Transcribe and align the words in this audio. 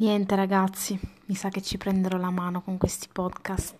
Niente 0.00 0.36
ragazzi, 0.36 0.96
mi 1.24 1.34
sa 1.34 1.48
che 1.48 1.60
ci 1.60 1.76
prenderò 1.76 2.18
la 2.18 2.30
mano 2.30 2.60
con 2.62 2.78
questi 2.78 3.08
podcast. 3.10 3.74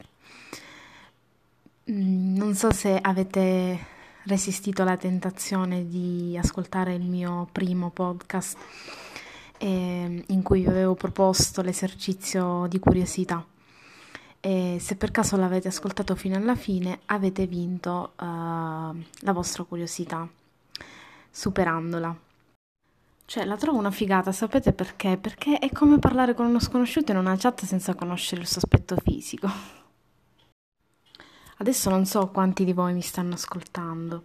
Mm, 1.92 2.36
non 2.36 2.56
so 2.56 2.72
se 2.72 2.98
avete 3.00 3.86
resistito 4.24 4.82
alla 4.82 4.96
tentazione 4.96 5.86
di 5.86 6.36
ascoltare 6.36 6.94
il 6.94 7.04
mio 7.04 7.46
primo 7.52 7.90
podcast 7.90 8.58
eh, 9.58 10.24
in 10.26 10.42
cui 10.42 10.62
vi 10.62 10.66
avevo 10.66 10.96
proposto 10.96 11.62
l'esercizio 11.62 12.66
di 12.68 12.80
curiosità. 12.80 13.46
E 14.40 14.78
se 14.80 14.96
per 14.96 15.12
caso 15.12 15.36
l'avete 15.36 15.68
ascoltato 15.68 16.16
fino 16.16 16.34
alla 16.34 16.56
fine, 16.56 16.98
avete 17.06 17.46
vinto 17.46 18.14
uh, 18.16 18.24
la 18.24 19.32
vostra 19.32 19.62
curiosità, 19.62 20.28
superandola. 21.30 22.26
Cioè, 23.28 23.44
la 23.44 23.58
trovo 23.58 23.76
una 23.76 23.90
figata, 23.90 24.32
sapete 24.32 24.72
perché? 24.72 25.18
Perché 25.18 25.58
è 25.58 25.70
come 25.70 25.98
parlare 25.98 26.32
con 26.32 26.46
uno 26.46 26.58
sconosciuto 26.58 27.12
in 27.12 27.18
una 27.18 27.36
chat 27.36 27.66
senza 27.66 27.94
conoscere 27.94 28.40
il 28.40 28.46
suo 28.46 28.62
aspetto 28.62 28.96
fisico. 29.04 29.46
Adesso 31.58 31.90
non 31.90 32.06
so 32.06 32.28
quanti 32.28 32.64
di 32.64 32.72
voi 32.72 32.94
mi 32.94 33.02
stanno 33.02 33.34
ascoltando. 33.34 34.24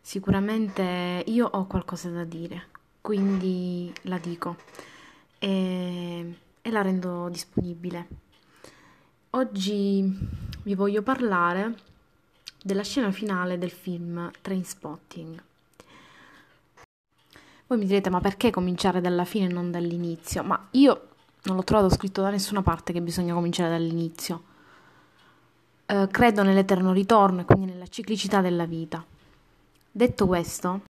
Sicuramente 0.00 1.24
io 1.26 1.48
ho 1.48 1.66
qualcosa 1.66 2.10
da 2.10 2.22
dire, 2.22 2.68
quindi 3.00 3.92
la 4.02 4.18
dico 4.18 4.58
e, 5.40 6.38
e 6.62 6.70
la 6.70 6.82
rendo 6.82 7.28
disponibile. 7.30 8.06
Oggi 9.30 10.16
vi 10.62 10.74
voglio 10.76 11.02
parlare 11.02 11.74
della 12.62 12.84
scena 12.84 13.10
finale 13.10 13.58
del 13.58 13.72
film 13.72 14.30
Trainspotting. 14.40 15.42
Voi 17.66 17.78
mi 17.78 17.86
direte, 17.86 18.10
ma 18.10 18.20
perché 18.20 18.50
cominciare 18.50 19.00
dalla 19.00 19.24
fine 19.24 19.46
e 19.46 19.52
non 19.52 19.70
dall'inizio? 19.70 20.42
Ma 20.42 20.68
io 20.72 21.08
non 21.44 21.56
l'ho 21.56 21.64
trovato 21.64 21.88
scritto 21.94 22.20
da 22.20 22.30
nessuna 22.30 22.62
parte 22.62 22.92
che 22.92 23.00
bisogna 23.00 23.32
cominciare 23.32 23.70
dall'inizio. 23.70 24.42
Eh, 25.86 26.08
credo 26.10 26.42
nell'eterno 26.42 26.92
ritorno 26.92 27.40
e 27.40 27.44
quindi 27.44 27.72
nella 27.72 27.86
ciclicità 27.86 28.40
della 28.40 28.66
vita. 28.66 29.04
Detto 29.90 30.26
questo, 30.26 30.82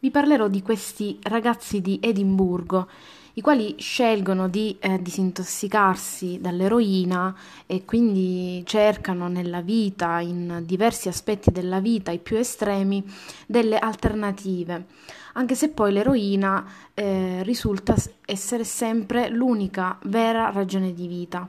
vi 0.00 0.10
parlerò 0.10 0.48
di 0.48 0.62
questi 0.62 1.18
ragazzi 1.22 1.80
di 1.80 2.00
Edimburgo 2.02 2.88
i 3.34 3.40
quali 3.40 3.76
scelgono 3.78 4.48
di 4.48 4.76
eh, 4.78 5.00
disintossicarsi 5.00 6.38
dall'eroina 6.40 7.34
e 7.66 7.84
quindi 7.84 8.62
cercano 8.66 9.28
nella 9.28 9.62
vita, 9.62 10.20
in 10.20 10.62
diversi 10.66 11.08
aspetti 11.08 11.50
della 11.50 11.80
vita, 11.80 12.10
i 12.10 12.18
più 12.18 12.36
estremi, 12.36 13.02
delle 13.46 13.78
alternative, 13.78 14.86
anche 15.34 15.54
se 15.54 15.70
poi 15.70 15.92
l'eroina 15.92 16.64
eh, 16.92 17.42
risulta 17.42 17.94
essere 18.26 18.64
sempre 18.64 19.30
l'unica 19.30 19.98
vera 20.04 20.50
ragione 20.50 20.92
di 20.92 21.06
vita. 21.06 21.48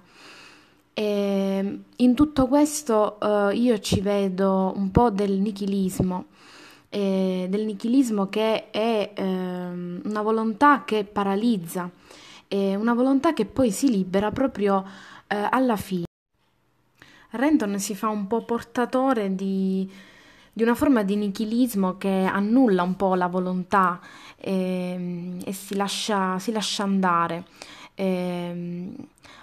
E 0.95 1.79
in 1.95 2.13
tutto 2.13 2.47
questo 2.47 3.19
eh, 3.19 3.55
io 3.55 3.79
ci 3.79 3.99
vedo 3.99 4.71
un 4.75 4.91
po' 4.91 5.09
del 5.09 5.31
nichilismo 5.31 6.27
eh, 6.93 7.47
del 7.49 7.65
nichilismo 7.65 8.29
che 8.29 8.69
è 8.69 9.13
eh, 9.15 9.23
una 9.23 10.21
volontà 10.21 10.83
che 10.85 11.03
paralizza, 11.05 11.89
è 12.47 12.75
una 12.75 12.93
volontà 12.93 13.33
che 13.33 13.45
poi 13.45 13.71
si 13.71 13.89
libera 13.89 14.29
proprio 14.29 14.85
eh, 15.25 15.47
alla 15.49 15.75
fine. 15.75 16.03
Renton 17.31 17.79
si 17.79 17.95
fa 17.95 18.09
un 18.09 18.27
po' 18.27 18.45
portatore 18.45 19.33
di, 19.33 19.89
di 20.53 20.61
una 20.61 20.75
forma 20.75 21.01
di 21.01 21.15
nichilismo 21.15 21.97
che 21.97 22.29
annulla 22.31 22.83
un 22.83 22.95
po' 22.95 23.15
la 23.15 23.25
volontà 23.25 23.99
e, 24.37 25.39
e 25.43 25.51
si, 25.51 25.75
lascia, 25.75 26.37
si, 26.37 26.51
lascia, 26.51 26.83
andare. 26.83 27.45
E, 27.95 28.93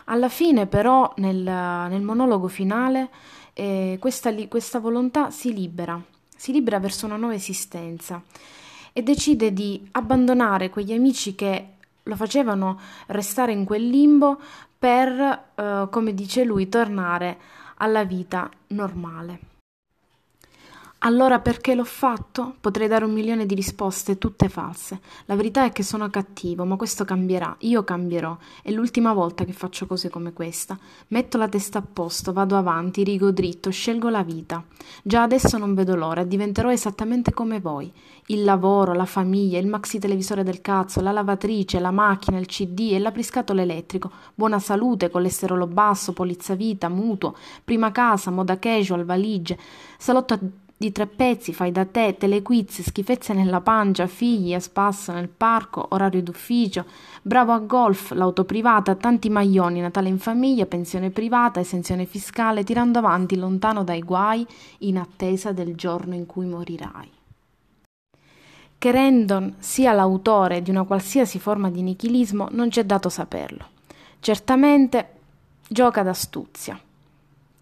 alla 0.05 0.28
fine 0.28 0.69
però 0.69 1.12
nel, 1.17 1.43
nel 1.43 2.03
monologo 2.03 2.47
finale 2.47 3.09
eh, 3.55 3.97
questa, 3.98 4.33
questa 4.47 4.78
volontà 4.78 5.31
si 5.33 5.53
libera 5.53 6.00
si 6.41 6.53
libera 6.53 6.78
verso 6.78 7.05
una 7.05 7.17
nuova 7.17 7.34
esistenza 7.34 8.23
e 8.95 9.03
decide 9.03 9.53
di 9.53 9.87
abbandonare 9.91 10.71
quegli 10.71 10.95
amici 10.95 11.34
che 11.34 11.73
lo 12.03 12.17
facevano 12.17 12.81
restare 13.09 13.53
in 13.53 13.67
quel 13.67 13.87
limbo 13.87 14.41
per, 14.78 15.11
eh, 15.55 15.89
come 15.91 16.15
dice 16.15 16.45
lui, 16.45 16.71
tornare 16.71 17.39
alla 17.77 18.05
vita 18.05 18.49
normale. 18.69 19.50
Allora 21.03 21.41
perché 21.41 21.75
l'ho 21.75 21.84
fatto? 21.84 22.56
Potrei 22.61 22.87
dare 22.87 23.06
un 23.06 23.12
milione 23.15 23.47
di 23.47 23.55
risposte, 23.55 24.19
tutte 24.19 24.50
false. 24.50 25.00
La 25.25 25.34
verità 25.34 25.65
è 25.65 25.72
che 25.72 25.83
sono 25.83 26.11
cattivo, 26.11 26.66
ma 26.66 26.77
questo 26.77 27.06
cambierà, 27.06 27.56
io 27.61 27.83
cambierò. 27.84 28.37
È 28.62 28.71
l'ultima 28.71 29.15
volta 29.15 29.44
che 29.44 29.55
faccio 29.55 29.87
cose 29.87 30.10
come 30.10 30.34
questa. 30.34 30.78
Metto 31.09 31.39
la 31.39 31.49
testa 31.49 31.78
a 31.78 31.87
posto, 31.91 32.34
vado 32.34 32.55
avanti, 32.55 33.03
rigo 33.03 33.31
dritto, 33.31 33.71
scelgo 33.71 34.10
la 34.10 34.22
vita. 34.22 34.62
Già 35.03 35.22
adesso 35.22 35.56
non 35.56 35.72
vedo 35.72 35.97
l'ora, 35.97 36.22
diventerò 36.22 36.71
esattamente 36.71 37.33
come 37.33 37.60
voi. 37.60 37.91
Il 38.27 38.44
lavoro, 38.44 38.93
la 38.93 39.06
famiglia, 39.06 39.59
il 39.59 39.69
maxi 39.69 39.99
televisore 39.99 40.44
del 40.44 40.60
cazzo, 40.60 41.00
la 41.00 41.12
lavatrice, 41.12 41.81
la 41.81 41.91
macchina, 41.91 42.39
il 42.39 42.47
CD 42.47 42.91
e 42.93 42.99
l'apriscatole 42.99 43.62
elettrico. 43.62 44.10
Buona 44.34 44.59
salute, 44.59 45.09
colesterolo 45.09 45.66
basso, 45.66 46.12
polizza 46.12 46.55
vita, 46.55 46.91
mutuo, 46.91 47.34
prima 47.65 47.91
casa, 47.91 48.31
moda 48.31 48.59
casual, 48.59 49.06
valigie, 49.06 49.59
salotto 49.97 50.34
a 50.34 50.39
di 50.80 50.92
tre 50.92 51.06
pezzi, 51.06 51.52
fai 51.52 51.72
da 51.72 51.84
te, 51.84 52.16
telequiz, 52.16 52.80
schifezze 52.80 53.34
nella 53.34 53.60
pancia, 53.60 54.06
figli 54.06 54.54
a 54.54 54.60
spasso 54.60 55.12
nel 55.12 55.28
parco, 55.28 55.88
orario 55.91 56.22
d'ufficio, 56.22 56.86
bravo 57.20 57.52
a 57.52 57.58
golf, 57.58 58.12
l'auto 58.12 58.46
privata, 58.46 58.94
tanti 58.94 59.28
maglioni, 59.28 59.80
Natale 59.80 60.08
in 60.08 60.18
famiglia, 60.18 60.64
pensione 60.64 61.10
privata, 61.10 61.60
esenzione 61.60 62.06
fiscale, 62.06 62.64
tirando 62.64 62.98
avanti 62.98 63.36
lontano 63.36 63.84
dai 63.84 64.00
guai, 64.00 64.46
in 64.78 64.96
attesa 64.96 65.52
del 65.52 65.74
giorno 65.74 66.14
in 66.14 66.24
cui 66.24 66.46
morirai. 66.46 67.10
Che 68.78 68.91
Rendon 68.91 69.56
sia 69.58 69.92
l'autore 69.92 70.62
di 70.62 70.70
una 70.70 70.84
qualsiasi 70.84 71.38
forma 71.38 71.68
di 71.68 71.82
nichilismo 71.82 72.48
non 72.52 72.70
c'è 72.70 72.84
dato 72.84 73.10
saperlo. 73.10 73.66
Certamente 74.18 75.08
gioca 75.68 76.02
d'astuzia. 76.02 76.80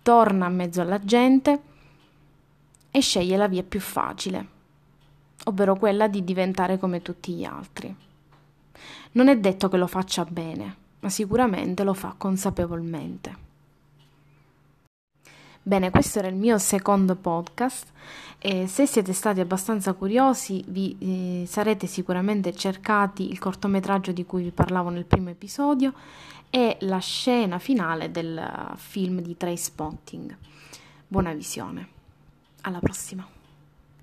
Torna 0.02 0.46
a 0.46 0.50
mezzo 0.50 0.80
alla 0.80 1.00
gente, 1.00 1.62
e 2.90 3.00
sceglie 3.00 3.36
la 3.36 3.48
via 3.48 3.62
più 3.62 3.80
facile, 3.80 4.46
ovvero 5.44 5.76
quella 5.76 6.08
di 6.08 6.24
diventare 6.24 6.78
come 6.78 7.02
tutti 7.02 7.32
gli 7.32 7.44
altri. 7.44 7.94
Non 9.12 9.28
è 9.28 9.38
detto 9.38 9.68
che 9.68 9.76
lo 9.76 9.86
faccia 9.86 10.24
bene, 10.24 10.76
ma 11.00 11.08
sicuramente 11.08 11.84
lo 11.84 11.94
fa 11.94 12.14
consapevolmente. 12.16 13.46
Bene, 15.62 15.90
questo 15.90 16.20
era 16.20 16.28
il 16.28 16.34
mio 16.34 16.56
secondo 16.56 17.14
podcast 17.14 17.92
e 18.38 18.66
se 18.66 18.86
siete 18.86 19.12
stati 19.12 19.40
abbastanza 19.40 19.92
curiosi 19.92 20.64
vi 20.68 20.96
eh, 20.98 21.46
sarete 21.46 21.86
sicuramente 21.86 22.54
cercati 22.54 23.30
il 23.30 23.38
cortometraggio 23.38 24.12
di 24.12 24.24
cui 24.24 24.44
vi 24.44 24.50
parlavo 24.50 24.88
nel 24.88 25.04
primo 25.04 25.28
episodio 25.28 25.92
e 26.48 26.78
la 26.80 27.00
scena 27.00 27.58
finale 27.58 28.10
del 28.10 28.72
film 28.76 29.20
di 29.20 29.36
Trace 29.36 29.56
Spotting. 29.56 30.36
Buona 31.06 31.34
visione. 31.34 31.97
Alla 32.62 32.80
prossima. 32.80 33.37